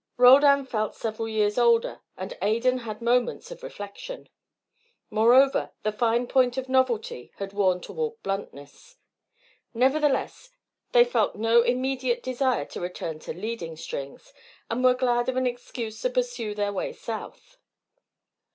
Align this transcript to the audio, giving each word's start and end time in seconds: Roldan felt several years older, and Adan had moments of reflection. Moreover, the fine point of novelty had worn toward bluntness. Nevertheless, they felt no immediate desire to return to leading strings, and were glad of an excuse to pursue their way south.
Roldan 0.17 0.65
felt 0.65 0.95
several 0.95 1.29
years 1.29 1.59
older, 1.59 2.01
and 2.17 2.35
Adan 2.41 2.79
had 2.79 3.03
moments 3.03 3.51
of 3.51 3.61
reflection. 3.61 4.29
Moreover, 5.11 5.73
the 5.83 5.91
fine 5.91 6.25
point 6.25 6.57
of 6.57 6.67
novelty 6.67 7.31
had 7.35 7.53
worn 7.53 7.81
toward 7.81 8.13
bluntness. 8.23 8.97
Nevertheless, 9.75 10.49
they 10.91 11.05
felt 11.05 11.35
no 11.35 11.61
immediate 11.61 12.23
desire 12.23 12.65
to 12.65 12.81
return 12.81 13.19
to 13.19 13.31
leading 13.31 13.75
strings, 13.75 14.33
and 14.71 14.83
were 14.83 14.95
glad 14.95 15.29
of 15.29 15.37
an 15.37 15.45
excuse 15.45 16.01
to 16.01 16.09
pursue 16.09 16.55
their 16.55 16.73
way 16.73 16.93
south. 16.93 17.57